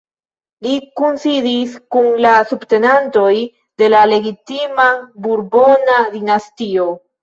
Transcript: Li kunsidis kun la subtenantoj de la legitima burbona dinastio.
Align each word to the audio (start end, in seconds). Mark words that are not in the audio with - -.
Li 0.67 0.71
kunsidis 1.01 1.75
kun 1.97 2.09
la 2.27 2.33
subtenantoj 2.53 3.37
de 3.85 3.93
la 3.97 4.03
legitima 4.17 4.91
burbona 5.31 6.05
dinastio. 6.21 6.95